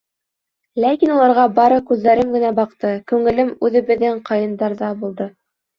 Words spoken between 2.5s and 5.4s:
баҡты, күңелем үҙебеҙҙең ҡайындарҙа булды.